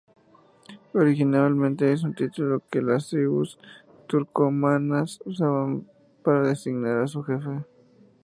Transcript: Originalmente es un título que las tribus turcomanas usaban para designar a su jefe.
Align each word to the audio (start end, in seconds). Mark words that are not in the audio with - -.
Originalmente 0.95 1.91
es 1.93 2.01
un 2.01 2.15
título 2.15 2.63
que 2.71 2.81
las 2.81 3.09
tribus 3.09 3.59
turcomanas 4.07 5.19
usaban 5.25 5.85
para 6.23 6.47
designar 6.47 7.03
a 7.03 7.07
su 7.07 7.21
jefe. 7.21 7.63